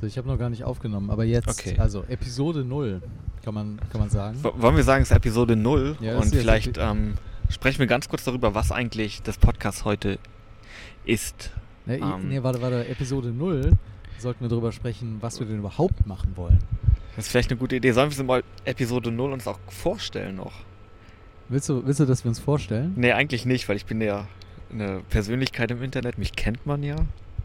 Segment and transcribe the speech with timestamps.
[0.00, 1.76] Also ich habe noch gar nicht aufgenommen, aber jetzt, Okay.
[1.78, 3.02] also Episode 0,
[3.44, 4.42] kann man, kann man sagen.
[4.44, 7.14] W- Wollen wir sagen, es ist Episode 0 Ja, und vielleicht ähm,
[7.48, 10.18] sprechen wir ganz kurz darüber, was eigentlich das Podcast heute
[11.04, 11.50] ist.
[11.86, 13.72] Ne, ähm, nee, warte, warte, Episode 0
[14.18, 16.58] sollten wir darüber sprechen, was wir denn überhaupt machen wollen.
[17.16, 17.90] Das ist vielleicht eine gute Idee.
[17.92, 20.52] Sollen wir mal Episode 0 uns auch vorstellen noch?
[21.48, 22.92] Willst du, willst du, dass wir uns vorstellen?
[22.96, 24.28] Nee, eigentlich nicht, weil ich bin ja
[24.70, 26.18] eine Persönlichkeit im Internet.
[26.18, 26.94] Mich kennt man ja.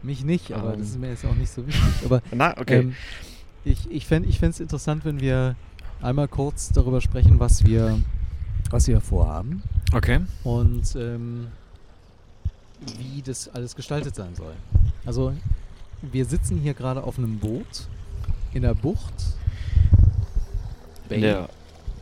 [0.04, 0.80] Mich nicht, aber Ähm.
[0.80, 1.82] das ist mir jetzt auch nicht so wichtig.
[2.04, 2.80] Aber Na, okay.
[2.80, 2.94] ähm,
[3.64, 5.56] ich, ich fände es interessant, wenn wir
[6.02, 7.98] einmal kurz darüber sprechen, was wir,
[8.70, 9.62] was wir vorhaben
[9.94, 10.20] okay.
[10.42, 11.46] und ähm,
[12.98, 14.52] wie das alles gestaltet sein soll.
[15.06, 15.32] Also
[16.02, 17.88] wir sitzen hier gerade auf einem Boot
[18.52, 19.14] in der Bucht.
[21.08, 21.48] In der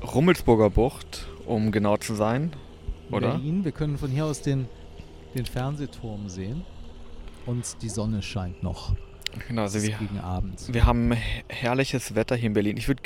[0.02, 2.52] Rummelsburger Bucht, um genau zu sein.
[3.08, 3.32] in oder?
[3.32, 3.64] Berlin.
[3.64, 4.66] Wir können von hier aus den,
[5.36, 6.64] den Fernsehturm sehen.
[7.46, 8.94] Und die Sonne scheint noch.
[9.48, 10.72] Genau, also wir, gegen Abend.
[10.72, 12.76] wir haben her- herrliches Wetter hier in Berlin.
[12.76, 13.02] Ich würde,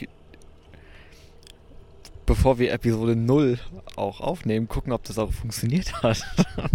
[2.27, 3.59] bevor wir Episode 0
[3.95, 6.23] auch aufnehmen, gucken, ob das auch funktioniert hat.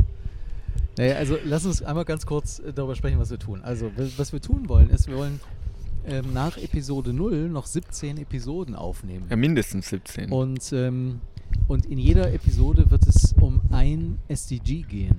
[0.98, 3.62] Naja, also lass uns einmal ganz kurz äh, darüber sprechen, was wir tun.
[3.64, 5.40] Also, was wir tun wollen, ist, wir wollen
[6.06, 9.26] ähm, nach Episode 0 noch 17 Episoden aufnehmen.
[9.30, 10.30] ja, mindestens 17.
[10.34, 11.22] Und, ähm,
[11.70, 15.16] und in jeder Episode wird es um ein SDG gehen.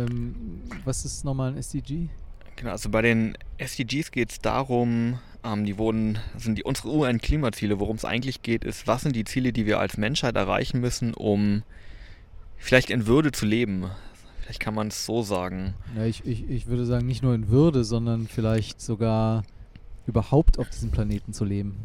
[0.00, 2.08] Ähm, was ist nochmal ein SDG?
[2.56, 7.78] Genau, also bei den SDGs geht es darum, ähm, die wurden, sind die unsere UN-Klimaziele,
[7.78, 11.14] worum es eigentlich geht, ist, was sind die Ziele, die wir als Menschheit erreichen müssen,
[11.14, 11.62] um
[12.56, 13.86] vielleicht in Würde zu leben.
[14.40, 15.74] Vielleicht kann man es so sagen.
[15.96, 19.44] Ja, ich, ich, ich würde sagen, nicht nur in Würde, sondern vielleicht sogar
[20.06, 21.76] überhaupt auf diesem Planeten zu leben.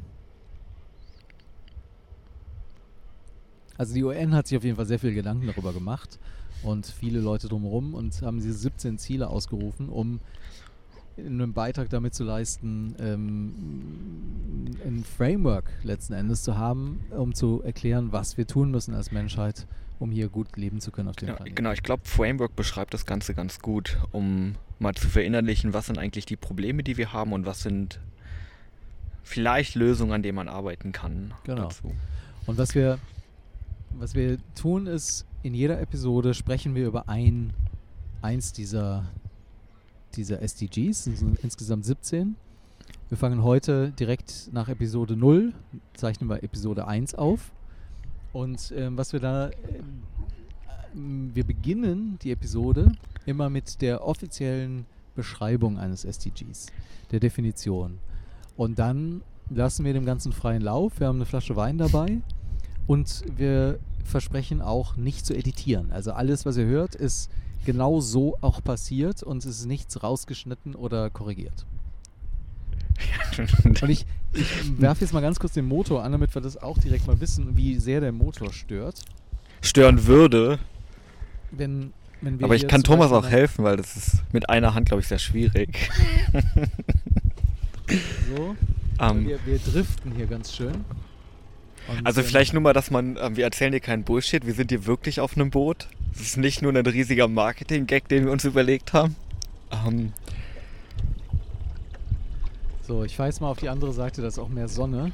[3.78, 6.20] Also die UN hat sich auf jeden Fall sehr viel Gedanken darüber gemacht
[6.64, 10.20] und viele Leute drumherum und haben diese 17 Ziele ausgerufen, um
[11.18, 13.54] einen Beitrag damit zu leisten, ähm,
[14.86, 19.68] ein Framework letzten Endes zu haben, um zu erklären, was wir tun müssen als Menschheit,
[20.00, 21.56] um hier gut leben zu können auf dem Genau, Planeten.
[21.56, 25.98] genau ich glaube, Framework beschreibt das Ganze ganz gut, um mal zu verinnerlichen, was sind
[26.00, 28.00] eigentlich die Probleme, die wir haben und was sind
[29.24, 31.34] vielleicht Lösungen, an denen man arbeiten kann.
[31.44, 31.64] Genau.
[31.64, 31.94] Dazu.
[32.48, 32.98] Und was wir,
[34.00, 37.54] was wir tun ist, in jeder Episode sprechen wir über ein,
[38.22, 39.06] eins dieser,
[40.16, 41.08] dieser SDGs,
[41.42, 42.36] insgesamt 17.
[43.10, 45.54] Wir fangen heute direkt nach Episode 0,
[45.94, 47.52] zeichnen wir Episode 1 auf.
[48.32, 49.52] Und ähm, was wir da,
[50.94, 52.92] ähm, wir beginnen die Episode
[53.26, 56.68] immer mit der offiziellen Beschreibung eines SDGs,
[57.12, 58.00] der Definition.
[58.58, 61.00] Und dann lassen wir dem Ganzen freien Lauf.
[61.00, 62.22] Wir haben eine Flasche Wein dabei
[62.88, 65.92] und wir versprechen auch nicht zu editieren.
[65.92, 67.30] Also alles, was ihr hört, ist
[67.66, 71.66] genau so auch passiert und es ist nichts rausgeschnitten oder korrigiert.
[73.64, 76.78] Und ich, ich werfe jetzt mal ganz kurz den Motor an, damit wir das auch
[76.78, 79.02] direkt mal wissen, wie sehr der Motor stört.
[79.62, 80.60] Stören würde,
[81.50, 85.02] Wenn, wenn aber ich kann Thomas auch helfen, weil das ist mit einer Hand, glaube
[85.02, 85.90] ich, sehr schwierig.
[88.36, 88.56] So,
[89.00, 90.86] Ähm, wir, wir driften hier ganz schön.
[91.88, 94.54] Und, Also ähm, vielleicht nur mal, dass man, ähm, wir erzählen dir keinen Bullshit, wir
[94.54, 95.88] sind hier wirklich auf einem Boot.
[96.14, 99.16] Es ist nicht nur ein riesiger Marketing-Gag, den wir uns überlegt haben.
[99.86, 100.14] Ähm,
[102.88, 105.12] So, ich fahre jetzt mal auf die andere Seite, da ist auch mehr Sonne.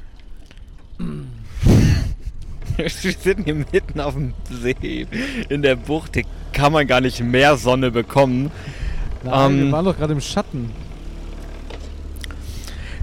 [2.76, 5.06] wir sind hier mitten auf dem See,
[5.48, 8.50] in der Bucht, hier kann man gar nicht mehr Sonne bekommen.
[9.22, 10.70] Nein, wir Ähm, waren doch gerade im Schatten.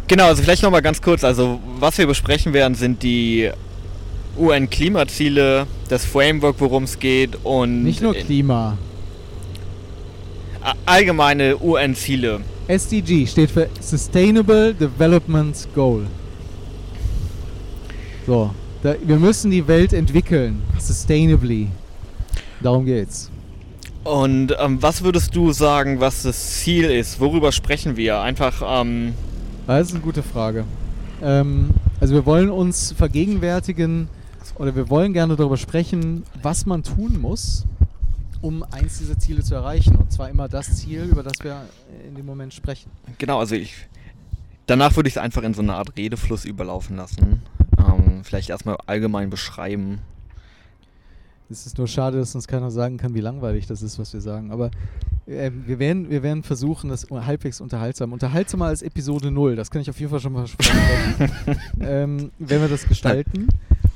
[0.08, 3.52] Genau, also vielleicht nochmal ganz kurz, also was wir besprechen werden, sind die
[4.38, 8.78] UN-Klimaziele, das Framework, worum es geht und Nicht nur Klima.
[10.86, 12.42] allgemeine UN-Ziele.
[12.68, 16.06] SDG steht für Sustainable Development Goal.
[18.26, 18.52] So,
[18.84, 20.62] da, wir müssen die Welt entwickeln.
[20.80, 21.70] Sustainably.
[22.62, 23.30] Darum geht's.
[24.04, 27.20] Und ähm, was würdest du sagen, was das Ziel ist?
[27.20, 28.20] Worüber sprechen wir?
[28.22, 29.14] Einfach, ähm,
[29.68, 30.64] Das ist eine gute Frage.
[31.22, 34.08] Ähm, also wir wollen uns vergegenwärtigen
[34.56, 37.66] oder wir wollen gerne darüber sprechen, was man tun muss,
[38.40, 39.98] um eins dieser Ziele zu erreichen.
[39.98, 41.64] Und zwar immer das Ziel, über das wir
[42.08, 42.90] in dem Moment sprechen.
[43.18, 43.76] genau, also ich.
[44.68, 47.42] Danach würde ich es einfach in so eine Art Redefluss überlaufen lassen.
[47.78, 50.00] Ähm, vielleicht erstmal allgemein beschreiben.
[51.50, 54.20] Es ist nur schade, dass uns keiner sagen kann, wie langweilig das ist, was wir
[54.20, 54.52] sagen.
[54.52, 54.70] Aber
[55.28, 58.12] ähm, wir, werden, wir werden versuchen, das halbwegs unterhaltsam.
[58.12, 61.32] Unterhaltsamer als Episode 0, das kann ich auf jeden Fall schon mal versprechen.
[61.80, 63.48] ähm, wenn wir das gestalten.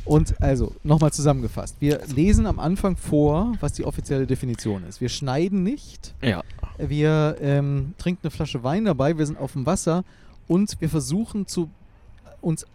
[0.05, 1.75] Und also, nochmal zusammengefasst.
[1.79, 4.99] Wir lesen am Anfang vor, was die offizielle Definition ist.
[4.99, 6.15] Wir schneiden nicht.
[6.21, 6.41] Ja.
[6.77, 9.17] Wir ähm, trinken eine Flasche Wein dabei.
[9.17, 10.03] Wir sind auf dem Wasser.
[10.47, 11.69] Und wir versuchen zu,
[12.41, 12.65] uns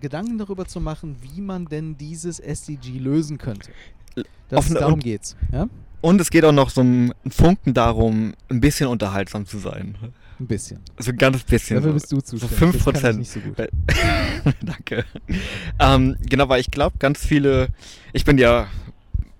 [0.00, 3.70] Gedanken darüber zu machen, wie man denn dieses SDG lösen könnte.
[4.14, 5.36] Das, Auf eine- darum und- geht's.
[5.52, 5.68] Ja?
[6.00, 9.96] Und es geht auch noch so ein Funken darum, ein bisschen unterhaltsam zu sein.
[10.38, 10.80] Ein bisschen.
[10.98, 11.76] So ein ganz bisschen.
[11.76, 11.94] Dafür so.
[11.94, 12.82] bist du so zuständig.
[12.82, 12.92] 5%.
[12.92, 13.56] Das kann ich nicht so gut.
[14.62, 15.04] Danke.
[15.78, 17.68] Ähm, genau, weil ich glaube, ganz viele,
[18.12, 18.66] ich bin ja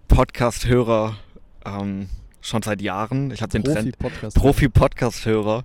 [0.08, 1.16] Podcast-Hörer
[1.66, 2.08] ähm,
[2.40, 3.30] schon seit Jahren.
[3.30, 4.36] Ich habe den Trend Profi-Podcast.
[4.36, 5.64] Profi-Podcast-Hörer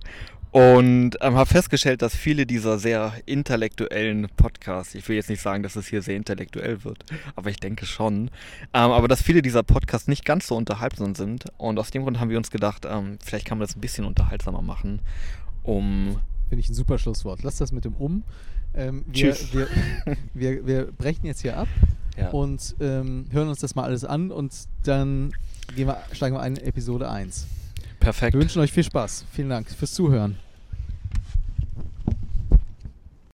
[0.50, 5.62] und ähm, habe festgestellt, dass viele dieser sehr intellektuellen Podcasts, ich will jetzt nicht sagen,
[5.62, 7.04] dass es hier sehr intellektuell wird,
[7.36, 8.30] aber ich denke schon,
[8.72, 12.20] ähm, aber dass viele dieser Podcasts nicht ganz so unterhaltsam sind und aus dem Grund
[12.20, 15.00] haben wir uns gedacht, ähm, vielleicht kann man das ein bisschen unterhaltsamer machen,
[15.62, 16.20] um
[16.50, 17.44] Finde ich ein super Schlusswort.
[17.44, 18.24] Lass das mit dem Um.
[18.74, 19.54] Ähm, wir, Tschüss.
[19.54, 19.68] wir,
[20.34, 21.68] wir, wir brechen jetzt hier ab
[22.18, 22.30] ja.
[22.30, 25.32] und ähm, hören uns das mal alles an und dann
[25.76, 27.46] gehen wir, steigen wir ein in Episode 1.
[28.10, 28.34] perfekt.
[28.34, 29.24] Wir wünschen euch viel Spaß.
[29.32, 30.36] Vielen Dank fürs Zuhören.